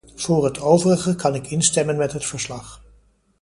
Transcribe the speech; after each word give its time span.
Voor 0.15 0.45
het 0.45 0.59
overige 0.59 1.15
kan 1.15 1.35
ik 1.35 1.47
instemmen 1.51 1.97
met 1.97 2.11
het 2.11 2.25
verslag. 2.25 2.83